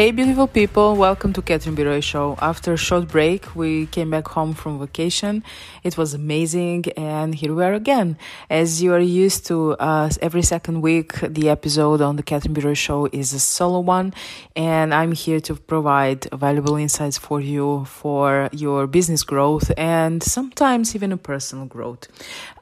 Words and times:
Hey, 0.00 0.12
beautiful 0.12 0.46
people, 0.46 0.96
welcome 0.96 1.34
to 1.34 1.42
Catherine 1.42 1.74
B. 1.74 1.82
Roy 1.84 2.00
Show. 2.00 2.34
After 2.40 2.72
a 2.72 2.76
short 2.78 3.06
break, 3.08 3.54
we 3.54 3.84
came 3.84 4.08
back 4.08 4.28
home 4.28 4.54
from 4.54 4.78
vacation. 4.80 5.44
It 5.82 5.98
was 5.98 6.14
amazing, 6.14 6.86
and 6.96 7.34
here 7.34 7.54
we 7.54 7.62
are 7.64 7.74
again. 7.74 8.16
As 8.48 8.82
you 8.82 8.94
are 8.94 8.98
used 8.98 9.46
to, 9.48 9.72
uh, 9.72 10.08
every 10.22 10.40
second 10.40 10.80
week, 10.80 11.20
the 11.20 11.50
episode 11.50 12.00
on 12.00 12.16
the 12.16 12.22
Catherine 12.22 12.54
B. 12.54 12.62
Roy 12.62 12.72
Show 12.72 13.10
is 13.12 13.34
a 13.34 13.38
solo 13.38 13.80
one, 13.80 14.14
and 14.56 14.94
I'm 14.94 15.12
here 15.12 15.38
to 15.40 15.54
provide 15.54 16.26
valuable 16.32 16.76
insights 16.76 17.18
for 17.18 17.42
you 17.42 17.84
for 17.84 18.48
your 18.52 18.86
business 18.86 19.22
growth 19.22 19.70
and 19.76 20.22
sometimes 20.22 20.94
even 20.94 21.12
a 21.12 21.18
personal 21.18 21.66
growth. 21.66 22.08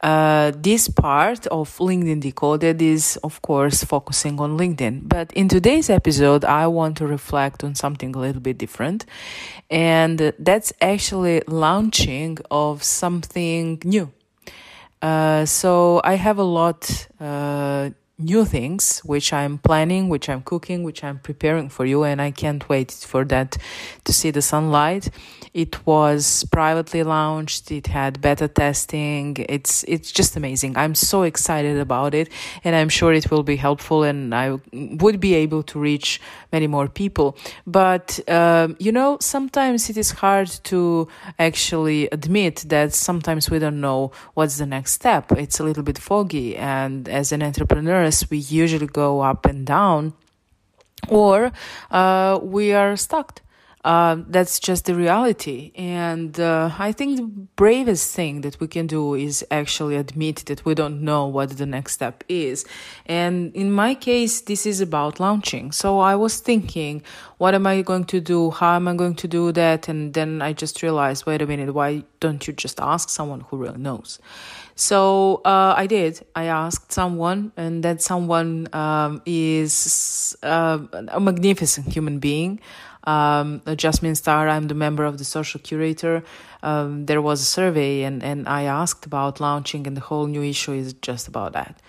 Uh, 0.03 0.51
this 0.57 0.89
part 0.89 1.47
of 1.49 1.77
LinkedIn 1.79 2.21
Decoded 2.21 2.83
is, 2.83 3.17
of 3.23 3.41
course, 3.43 3.85
focusing 3.85 4.41
on 4.41 4.59
LinkedIn, 4.59 5.09
but 5.09 5.33
in 5.35 5.47
today's 5.47 5.89
episode, 5.89 6.45
I 6.45 6.67
want 6.67 6.97
to 6.97 7.07
reflect 7.29 7.65
on 7.65 7.75
something 7.75 8.15
a 8.15 8.19
little 8.19 8.41
bit 8.41 8.59
different. 8.59 9.05
And 9.71 10.33
that's 10.39 10.73
actually 10.81 11.43
launching 11.47 12.39
of 12.51 12.83
something 12.83 13.81
new. 13.85 14.11
Uh, 15.03 15.45
so 15.45 16.01
I 16.05 16.15
have 16.15 16.39
a 16.39 16.49
lot 16.61 17.09
uh, 17.21 17.91
new 18.19 18.45
things 18.45 18.99
which 19.05 19.33
I'm 19.33 19.59
planning, 19.59 20.09
which 20.09 20.29
I'm 20.29 20.43
cooking, 20.43 20.83
which 20.83 21.05
I'm 21.05 21.21
preparing 21.21 21.69
for 21.69 21.87
you, 21.87 22.03
and 22.03 22.21
I 22.21 22.33
can't 22.33 22.69
wait 22.69 22.91
for 22.91 23.25
that 23.27 23.57
to 24.05 24.13
see 24.13 24.31
the 24.31 24.43
sunlight. 24.43 25.11
It 25.55 25.87
was 25.87 26.45
privately 26.51 27.03
launched. 27.05 27.71
It 27.71 27.87
had 27.87 28.21
beta 28.21 28.49
testing. 28.49 29.37
It's 29.49 29.85
it's 29.85 30.11
just 30.11 30.37
amazing. 30.37 30.77
I'm 30.77 30.95
so 30.95 31.23
excited 31.23 31.79
about 31.79 32.15
it, 32.15 32.29
and 32.65 32.75
I'm 32.75 32.89
sure 32.89 33.13
it 33.13 33.31
will 33.31 33.45
be 33.45 33.57
helpful, 33.57 34.03
and 34.03 34.35
I 34.35 34.59
would 34.73 35.21
be 35.21 35.35
able 35.35 35.63
to 35.65 35.79
reach 35.79 36.21
many 36.53 36.67
more 36.67 36.89
people. 36.89 37.37
But 37.67 38.19
um, 38.29 38.77
you 38.81 38.91
know, 38.93 39.19
sometimes 39.21 39.89
it 39.91 39.97
is 39.97 40.11
hard 40.11 40.49
to 40.65 41.09
actually 41.39 42.09
admit 42.11 42.65
that 42.69 42.95
sometimes 42.95 43.49
we 43.49 43.59
don't 43.59 43.81
know 43.81 44.11
what's 44.35 44.59
the 44.59 44.67
next 44.67 44.93
step. 44.93 45.31
It's 45.33 45.61
a 45.61 45.65
little 45.65 45.85
bit 45.85 45.99
foggy, 45.99 46.57
and 46.57 47.09
as 47.09 47.31
an 47.31 47.43
we 48.31 48.39
usually 48.39 48.87
go 48.87 49.21
up 49.21 49.47
and 49.47 49.67
down, 49.67 50.13
or 51.09 51.53
uh, 51.91 52.39
we 52.43 52.73
are 52.73 52.97
stuck 52.97 53.43
uh, 53.89 54.17
that's 54.29 54.61
just 54.61 54.85
the 54.85 54.95
reality. 54.95 55.73
And 55.75 56.39
uh, 56.39 56.71
I 56.79 56.93
think 56.93 57.17
the 57.17 57.23
bravest 57.57 58.15
thing 58.15 58.43
that 58.43 58.61
we 58.61 58.69
can 58.69 58.87
do 58.87 59.15
is 59.15 59.43
actually 59.51 59.97
admit 59.97 60.45
that 60.45 60.63
we 60.67 60.75
don't 60.75 61.01
know 61.01 61.27
what 61.27 61.57
the 61.57 61.65
next 61.65 61.95
step 61.95 62.23
is. 62.29 62.67
And 63.07 63.51
in 63.57 63.73
my 63.73 63.95
case, 63.95 64.43
this 64.43 64.67
is 64.67 64.83
about 64.83 65.21
launching. 65.21 65.73
So 65.73 66.01
I 66.01 66.17
was 66.17 66.39
thinking, 66.39 67.03
what 67.39 67.55
am 67.55 67.67
I 67.67 67.81
going 67.81 68.05
to 68.13 68.21
do? 68.21 68.51
How 68.51 68.77
am 68.77 68.89
I 68.89 68.95
going 68.95 69.15
to 69.15 69.27
do 69.27 69.53
that? 69.53 69.89
And 69.89 70.13
then 70.13 70.43
I 70.43 70.53
just 70.53 70.83
realized, 70.83 71.25
wait 71.25 71.41
a 71.41 71.47
minute, 71.47 71.73
why 71.73 72.05
don't 72.21 72.47
you 72.47 72.53
just 72.53 72.81
ask 72.81 73.09
someone 73.09 73.41
who 73.41 73.57
really 73.57 73.79
knows? 73.79 74.19
So 74.75 75.41
uh, 75.47 75.75
I 75.77 75.87
did. 75.87 76.21
I 76.37 76.45
asked 76.45 76.93
someone, 76.93 77.53
and 77.57 77.83
that 77.83 78.01
someone 78.01 78.69
um, 78.73 79.23
is 79.27 80.37
uh, 80.43 80.79
a 81.09 81.19
magnificent 81.19 81.93
human 81.93 82.21
being 82.21 82.61
um, 83.05 83.63
Jasmine 83.77 84.15
Star, 84.15 84.49
I'm 84.49 84.69
the 84.69 84.75
member 84.75 85.05
of 85.05 85.19
the 85.19 85.25
social 85.25 85.61
curator. 85.61 86.23
Um, 86.63 87.07
there 87.07 87.23
was 87.23 87.41
a 87.41 87.45
survey, 87.45 88.03
and, 88.03 88.23
and 88.23 88.49
I 88.49 88.65
asked 88.65 89.07
about 89.07 89.41
launching, 89.41 89.87
and 89.87 89.97
the 89.97 90.01
whole 90.01 90.27
new 90.27 90.43
issue 90.43 90.73
is 90.73 90.93
just 90.95 91.29
about 91.29 91.53
that. 91.53 91.81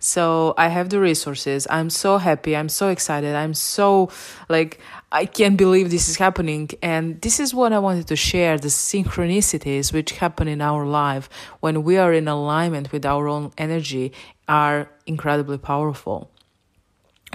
So 0.00 0.54
I 0.56 0.68
have 0.68 0.90
the 0.90 1.00
resources. 1.00 1.66
I'm 1.68 1.90
so 1.90 2.18
happy. 2.18 2.56
I'm 2.56 2.68
so 2.68 2.88
excited. 2.88 3.34
I'm 3.34 3.54
so 3.54 4.10
like, 4.48 4.80
I 5.10 5.24
can't 5.24 5.56
believe 5.56 5.90
this 5.90 6.08
is 6.08 6.16
happening. 6.16 6.70
And 6.82 7.20
this 7.20 7.40
is 7.40 7.52
what 7.52 7.72
I 7.72 7.80
wanted 7.80 8.06
to 8.08 8.16
share 8.16 8.58
the 8.58 8.68
synchronicities 8.68 9.92
which 9.92 10.12
happen 10.12 10.46
in 10.46 10.60
our 10.60 10.86
life 10.86 11.28
when 11.60 11.82
we 11.82 11.96
are 11.96 12.12
in 12.12 12.28
alignment 12.28 12.92
with 12.92 13.04
our 13.04 13.26
own 13.26 13.52
energy 13.58 14.12
are 14.46 14.88
incredibly 15.06 15.58
powerful. 15.58 16.30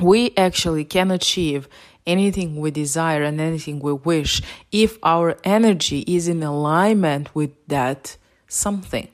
We 0.02 0.34
actually 0.38 0.86
can 0.86 1.12
achieve 1.12 1.68
anything 2.06 2.58
we 2.60 2.72
desire 2.72 3.24
and 3.24 3.40
anything 3.40 3.80
we 3.80 3.94
wish 3.94 4.42
if 4.72 4.98
our 5.04 5.38
energy 5.44 6.00
is 6.08 6.28
in 6.28 6.44
alignment 6.44 7.34
with 7.36 7.52
that 7.68 8.18
something. 8.48 9.10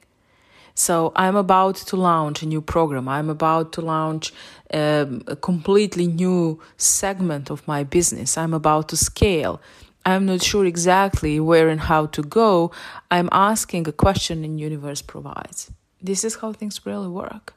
So 0.76 1.12
I'm 1.16 1.36
about 1.36 1.76
to 1.76 1.98
launch 1.98 2.42
a 2.42 2.46
new 2.46 2.62
program. 2.62 3.10
I'm 3.10 3.30
about 3.30 3.74
to 3.74 3.82
launch 3.82 4.34
um, 4.74 5.24
a 5.28 5.36
completely 5.36 6.08
new 6.08 6.62
segment 6.78 7.50
of 7.50 7.68
my 7.68 7.84
business. 7.84 8.38
I'm 8.38 8.54
about 8.54 8.88
to 8.90 8.98
scale. 8.98 9.60
I'm 10.06 10.26
not 10.26 10.42
sure 10.42 10.66
exactly 10.66 11.40
where 11.40 11.68
and 11.68 11.82
how 11.82 12.06
to 12.08 12.22
go. 12.22 12.72
I'm 13.12 13.28
asking 13.32 13.88
a 13.88 13.92
question 13.92 14.46
and 14.46 14.58
universe 14.60 15.02
provides. 15.02 15.70
This 16.02 16.24
is 16.24 16.36
how 16.36 16.54
things 16.54 16.86
really 16.86 17.10
work. 17.10 17.54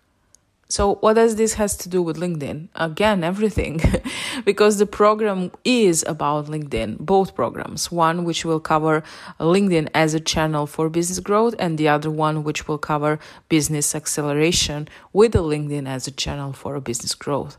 So 0.73 0.95
what 1.03 1.17
does 1.17 1.37
this 1.37 1.53
has 1.61 1.77
to 1.83 1.89
do 1.91 2.01
with 2.01 2.17
LinkedIn? 2.17 2.69
Again, 2.75 3.23
everything, 3.23 3.83
because 4.47 4.79
the 4.79 4.87
program 4.87 5.51
is 5.67 6.03
about 6.09 6.47
LinkedIn, 6.47 6.97
both 6.99 7.35
programs. 7.35 7.93
One 7.93 8.25
which 8.25 8.47
will 8.47 8.59
cover 8.59 9.03
LinkedIn 9.39 9.91
as 9.93 10.15
a 10.15 10.19
channel 10.33 10.67
for 10.67 10.89
business 10.89 11.21
growth 11.21 11.55
and 11.59 11.77
the 11.77 11.89
other 11.89 12.11
one 12.11 12.43
which 12.43 12.69
will 12.69 12.79
cover 12.79 13.19
business 13.51 13.95
acceleration 13.95 14.89
with 15.13 15.33
LinkedIn 15.35 15.87
as 15.87 16.07
a 16.07 16.11
channel 16.11 16.55
for 16.55 16.81
business 16.81 17.15
growth. 17.15 17.59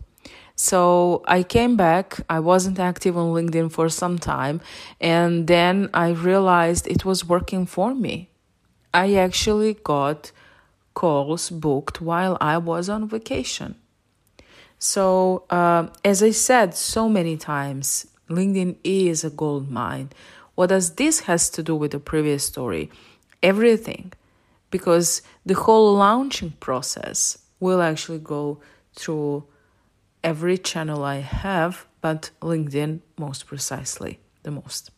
So 0.56 1.22
I 1.28 1.44
came 1.44 1.78
back. 1.78 2.19
I 2.31 2.40
wasn't 2.40 2.79
active 2.79 3.16
on 3.16 3.28
LinkedIn 3.31 3.72
for 3.72 3.90
some 3.90 4.18
time. 4.18 4.59
And 5.00 5.46
then 5.46 5.91
I 5.94 6.09
realized 6.09 6.88
it 6.88 7.06
was 7.06 7.23
working 7.23 7.68
for 7.68 7.94
me. 7.94 8.31
I 8.91 9.13
actually 9.13 9.75
got 9.75 10.31
calls 10.94 11.50
booked 11.50 12.02
while 12.02 12.38
I 12.40 12.58
was 12.58 12.90
on 12.90 13.08
vacation. 13.08 13.76
So, 14.80 15.46
uh, 15.50 15.88
as 16.04 16.22
I 16.22 16.31
said 16.31 16.76
so 16.76 17.08
many 17.08 17.38
times, 17.38 18.08
LinkedIn 18.30 18.78
is 18.84 19.24
a 19.24 19.30
gold 19.30 19.70
mine. 19.72 20.09
What 20.56 20.68
does 20.68 20.96
this 20.96 21.22
has 21.22 21.50
to 21.52 21.64
do 21.64 21.76
with 21.76 21.92
the 21.92 22.00
previous 22.00 22.44
story? 22.44 22.92
Everything, 23.42 24.12
because 24.72 25.22
the 25.46 25.56
whole 25.56 25.96
launching 25.96 26.52
process 26.59 27.38
will 27.59 27.82
actually 27.82 28.20
go 28.20 28.59
through 28.94 29.46
every 30.24 30.58
channel 30.58 31.03
I 31.03 31.20
have, 31.20 31.86
but 32.02 32.32
LinkedIn 32.42 33.02
most 33.18 33.48
precisely, 33.48 34.20
the 34.44 34.52
most. 34.52 34.92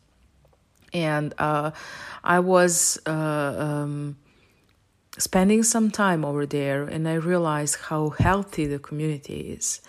And 0.92 1.34
uh, 1.38 1.72
I 2.22 2.40
was 2.40 2.98
uh, 3.06 3.10
um, 3.10 4.16
spending 5.18 5.62
some 5.62 5.90
time 5.90 6.24
over 6.24 6.46
there 6.46 6.84
and 6.84 7.08
I 7.08 7.14
realized 7.14 7.76
how 7.76 8.10
healthy 8.10 8.66
the 8.66 8.78
community 8.78 9.52
is. 9.56 9.80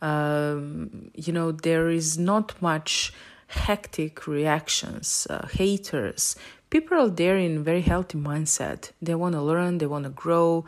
Um, 0.00 1.10
you 1.14 1.32
know, 1.32 1.52
there 1.52 1.88
is 1.90 2.18
not 2.18 2.60
much 2.62 3.12
hectic 3.48 4.26
reactions, 4.26 5.26
uh, 5.30 5.46
haters. 5.48 6.36
People 6.70 6.98
are 6.98 7.08
there 7.08 7.36
in 7.36 7.64
very 7.64 7.80
healthy 7.80 8.18
mindset. 8.18 8.92
They 9.02 9.14
want 9.14 9.34
to 9.34 9.42
learn, 9.42 9.78
they 9.78 9.86
want 9.86 10.04
to 10.04 10.10
grow. 10.10 10.66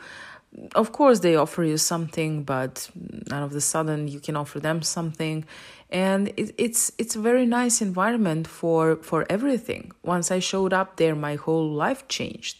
Of 0.74 0.90
course, 0.90 1.20
they 1.20 1.36
offer 1.36 1.62
you 1.62 1.76
something, 1.76 2.42
but 2.42 2.90
none 3.30 3.42
of 3.42 3.52
the 3.52 3.60
sudden 3.60 4.08
you 4.08 4.18
can 4.18 4.34
offer 4.34 4.58
them 4.58 4.82
something, 4.82 5.44
and 5.90 6.28
it, 6.36 6.52
it's 6.58 6.90
it's 6.98 7.14
a 7.14 7.20
very 7.20 7.46
nice 7.46 7.80
environment 7.80 8.48
for 8.48 8.96
for 8.96 9.26
everything. 9.30 9.92
Once 10.02 10.32
I 10.32 10.40
showed 10.40 10.72
up 10.72 10.96
there, 10.96 11.14
my 11.14 11.36
whole 11.36 11.70
life 11.70 12.08
changed 12.08 12.56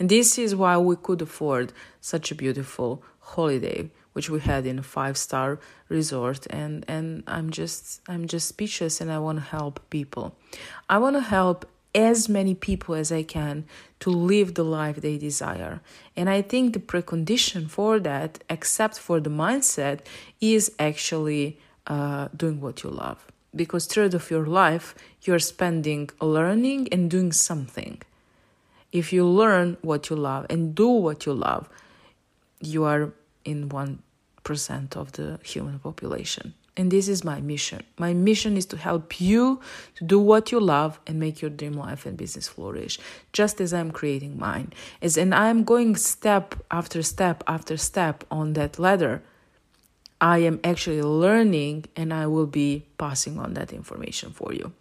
and 0.00 0.08
this 0.08 0.38
is 0.38 0.56
why 0.56 0.76
we 0.78 0.96
could 0.96 1.22
afford 1.22 1.72
such 2.00 2.32
a 2.32 2.34
beautiful 2.34 3.04
holiday 3.20 3.90
which 4.12 4.28
we 4.28 4.40
had 4.40 4.66
in 4.66 4.78
a 4.78 4.82
five 4.82 5.16
star 5.16 5.58
resort 5.88 6.46
and 6.50 6.84
and 6.88 7.22
I'm 7.26 7.50
just 7.50 8.00
I'm 8.08 8.26
just 8.26 8.48
speechless 8.48 9.00
and 9.00 9.12
I 9.12 9.18
want 9.18 9.38
to 9.38 9.44
help 9.44 9.88
people. 9.90 10.34
I 10.88 10.98
want 10.98 11.16
to 11.16 11.20
help 11.20 11.66
as 11.94 12.28
many 12.28 12.54
people 12.54 12.94
as 12.94 13.10
I 13.10 13.22
can 13.22 13.64
to 14.00 14.10
live 14.10 14.54
the 14.54 14.64
life 14.64 14.96
they 14.96 15.18
desire. 15.18 15.80
And 16.16 16.30
I 16.30 16.40
think 16.42 16.72
the 16.72 16.78
precondition 16.80 17.68
for 17.68 17.98
that, 18.00 18.44
except 18.48 18.98
for 18.98 19.18
the 19.20 19.30
mindset, 19.30 20.00
is 20.40 20.72
actually 20.78 21.58
uh, 21.88 22.28
doing 22.36 22.60
what 22.60 22.84
you 22.84 22.90
love. 22.90 23.26
Because 23.54 23.86
third 23.86 24.14
of 24.14 24.30
your 24.30 24.46
life, 24.46 24.94
you're 25.22 25.40
spending 25.40 26.10
learning 26.20 26.88
and 26.92 27.10
doing 27.10 27.32
something. 27.32 28.00
If 28.92 29.12
you 29.12 29.26
learn 29.26 29.76
what 29.82 30.10
you 30.10 30.16
love 30.16 30.46
and 30.50 30.74
do 30.74 30.88
what 30.88 31.26
you 31.26 31.32
love, 31.32 31.68
you 32.60 32.84
are 32.84 33.12
in 33.44 33.68
1% 33.68 34.96
of 34.96 35.12
the 35.12 35.38
human 35.42 35.78
population. 35.78 36.54
And 36.76 36.90
this 36.90 37.08
is 37.08 37.24
my 37.24 37.40
mission. 37.40 37.82
My 37.98 38.14
mission 38.14 38.56
is 38.56 38.64
to 38.66 38.76
help 38.76 39.20
you 39.20 39.60
to 39.96 40.04
do 40.04 40.18
what 40.18 40.50
you 40.50 40.60
love 40.60 40.98
and 41.06 41.18
make 41.18 41.42
your 41.42 41.50
dream 41.50 41.74
life 41.74 42.06
and 42.06 42.16
business 42.16 42.48
flourish, 42.48 42.98
just 43.32 43.60
as 43.60 43.74
I'm 43.74 43.90
creating 43.90 44.38
mine. 44.38 44.72
As 45.02 45.16
and 45.16 45.34
I'm 45.34 45.64
going 45.64 45.96
step 45.96 46.54
after 46.70 47.02
step 47.02 47.44
after 47.46 47.76
step 47.76 48.24
on 48.30 48.54
that 48.54 48.78
ladder. 48.78 49.22
I 50.20 50.38
am 50.38 50.60
actually 50.64 51.02
learning 51.02 51.86
and 51.96 52.14
I 52.14 52.26
will 52.26 52.46
be 52.46 52.86
passing 52.98 53.38
on 53.38 53.54
that 53.54 53.72
information 53.72 54.30
for 54.32 54.52
you. 54.52 54.72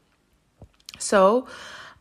So, 0.99 1.47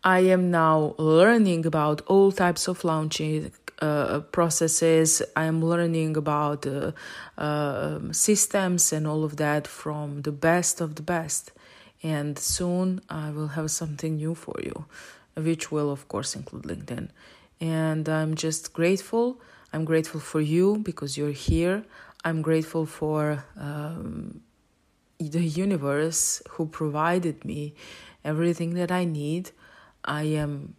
I 0.05 0.21
am 0.21 0.51
now 0.51 0.95
learning 0.99 1.67
about 1.67 2.03
all 2.07 2.31
types 2.31 2.69
of 2.69 2.85
launching 2.85 3.53
uh, 3.81 4.21
processes. 4.21 5.23
I 5.35 5.45
am 5.45 5.65
learning 5.65 6.17
about 6.17 6.67
uh, 6.67 6.93
uh, 7.37 8.01
systems 8.13 8.93
and 8.93 9.07
all 9.07 9.25
of 9.25 9.37
that 9.37 9.67
from 9.67 10.23
the 10.23 10.33
best 10.33 10.81
of 10.81 10.95
the 10.95 11.03
best. 11.03 11.53
And 12.03 12.39
soon 12.39 13.01
I 13.09 13.31
will 13.31 13.49
have 13.49 13.71
something 13.71 14.17
new 14.17 14.35
for 14.35 14.55
you, 14.63 14.87
which 15.37 15.73
will, 15.73 15.91
of 15.91 16.07
course, 16.09 16.37
include 16.37 16.65
LinkedIn. 16.65 17.09
And 17.61 18.09
I'm 18.09 18.35
just 18.35 18.73
grateful. 18.73 19.41
I'm 19.73 19.85
grateful 19.85 20.21
for 20.21 20.41
you 20.41 20.79
because 20.79 21.19
you're 21.19 21.33
here. 21.33 21.85
I'm 22.25 22.41
grateful 22.43 22.87
for 22.87 23.45
um, 23.59 24.43
the 25.19 25.43
universe 25.43 26.41
who 26.51 26.67
provided 26.67 27.45
me 27.45 27.75
everything 28.25 28.75
that 28.75 28.93
I 28.93 29.05
need. 29.05 29.51
I 30.09 30.23
am 30.23 30.75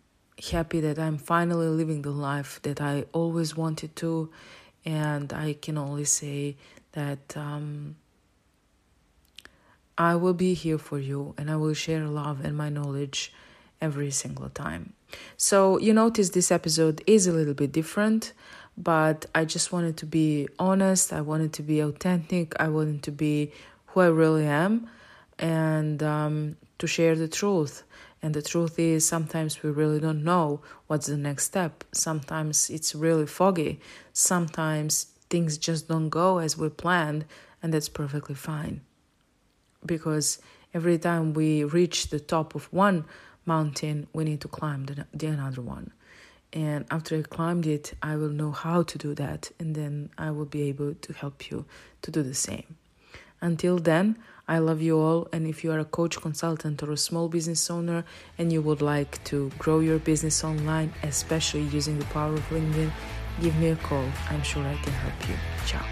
happy 0.51 0.79
that 0.81 0.97
I'm 0.97 1.17
finally 1.17 1.67
living 1.67 2.01
the 2.01 2.11
life 2.11 2.59
that 2.63 2.81
I 2.81 3.05
always 3.13 3.55
wanted 3.55 3.95
to. 3.97 4.31
And 4.83 5.31
I 5.31 5.53
can 5.53 5.77
only 5.77 6.05
say 6.05 6.57
that 6.93 7.37
um, 7.37 7.95
I 9.97 10.15
will 10.15 10.33
be 10.33 10.55
here 10.55 10.79
for 10.79 10.97
you 10.97 11.35
and 11.37 11.51
I 11.51 11.57
will 11.57 11.75
share 11.75 12.05
love 12.05 12.43
and 12.43 12.57
my 12.57 12.69
knowledge 12.69 13.31
every 13.79 14.09
single 14.09 14.49
time. 14.49 14.93
So, 15.37 15.79
you 15.79 15.93
notice 15.93 16.29
this 16.29 16.51
episode 16.51 17.03
is 17.07 17.27
a 17.27 17.31
little 17.31 17.53
bit 17.53 17.71
different, 17.71 18.33
but 18.77 19.25
I 19.33 19.45
just 19.45 19.71
wanted 19.71 19.97
to 19.97 20.05
be 20.05 20.47
honest. 20.57 21.13
I 21.13 21.21
wanted 21.21 21.53
to 21.53 21.63
be 21.63 21.79
authentic. 21.79 22.53
I 22.59 22.67
wanted 22.69 23.03
to 23.03 23.11
be 23.11 23.51
who 23.87 24.01
I 24.01 24.07
really 24.07 24.45
am 24.45 24.89
and 25.37 26.01
um, 26.03 26.57
to 26.77 26.87
share 26.87 27.15
the 27.15 27.27
truth. 27.27 27.83
And 28.21 28.33
the 28.33 28.41
truth 28.41 28.77
is, 28.77 29.07
sometimes 29.07 29.63
we 29.63 29.69
really 29.69 29.99
don't 29.99 30.23
know 30.23 30.61
what's 30.87 31.07
the 31.07 31.17
next 31.17 31.45
step. 31.45 31.83
Sometimes 31.93 32.69
it's 32.69 32.93
really 32.93 33.25
foggy. 33.25 33.79
Sometimes 34.11 35.05
things 35.29 35.57
just 35.57 35.87
don't 35.87 36.09
go 36.09 36.39
as 36.39 36.57
we 36.57 36.69
planned, 36.69 37.25
and 37.63 37.73
that's 37.73 37.89
perfectly 37.89 38.35
fine. 38.35 38.81
Because 39.85 40.39
every 40.73 40.97
time 40.97 41.33
we 41.33 41.63
reach 41.63 42.09
the 42.09 42.19
top 42.19 42.55
of 42.55 42.71
one 42.73 43.05
mountain, 43.45 44.07
we 44.13 44.25
need 44.25 44.41
to 44.41 44.47
climb 44.49 44.85
the, 44.85 45.05
the 45.13 45.27
another 45.27 45.61
one. 45.61 45.91
And 46.51 46.85
after 46.89 47.17
I 47.17 47.21
climbed 47.21 47.67
it, 47.67 47.93
I 48.01 48.15
will 48.15 48.29
know 48.29 48.51
how 48.51 48.83
to 48.83 48.97
do 48.97 49.13
that, 49.15 49.51
and 49.59 49.75
then 49.75 50.09
I 50.17 50.31
will 50.31 50.45
be 50.45 50.63
able 50.63 50.95
to 50.95 51.13
help 51.13 51.49
you 51.49 51.65
to 52.01 52.11
do 52.11 52.23
the 52.23 52.33
same. 52.33 52.75
Until 53.39 53.77
then, 53.77 54.17
I 54.49 54.57
love 54.57 54.81
you 54.81 54.97
all. 54.97 55.27
And 55.31 55.45
if 55.45 55.63
you 55.63 55.71
are 55.71 55.77
a 55.77 55.85
coach, 55.85 56.19
consultant, 56.19 56.81
or 56.81 56.91
a 56.91 56.97
small 56.97 57.29
business 57.29 57.69
owner 57.69 58.03
and 58.39 58.51
you 58.51 58.63
would 58.63 58.81
like 58.81 59.23
to 59.25 59.51
grow 59.59 59.79
your 59.79 59.99
business 59.99 60.43
online, 60.43 60.91
especially 61.03 61.65
using 61.65 61.99
the 61.99 62.05
power 62.05 62.33
of 62.33 62.49
LinkedIn, 62.49 62.91
give 63.41 63.55
me 63.57 63.67
a 63.69 63.75
call. 63.75 64.05
I'm 64.27 64.41
sure 64.41 64.65
I 64.65 64.75
can 64.75 64.93
help 64.93 65.29
you. 65.29 65.35
Ciao. 65.67 65.85